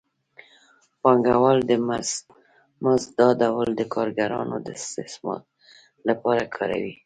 پانګوال 1.01 1.59
د 1.69 1.71
مزد 2.83 3.11
دا 3.19 3.29
ډول 3.41 3.69
د 3.75 3.81
کارګرانو 3.93 4.55
د 4.61 4.67
استثمار 4.81 5.41
لپاره 6.09 6.43
کاروي 6.55 6.95